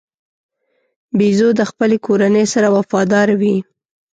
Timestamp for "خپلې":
1.69-1.97